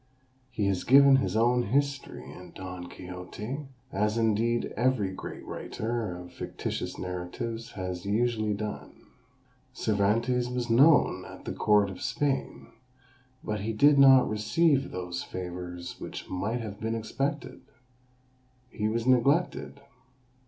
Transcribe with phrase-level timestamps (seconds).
[0.49, 6.33] He has given his own history in Don Quixote, as indeed every great writer of
[6.33, 8.93] fictitious narratives has usually done.
[9.73, 12.69] Cervantes was known at the court of Spain,
[13.43, 17.61] but he did not receive those favours which might have been expected;
[18.71, 19.81] he was neglected.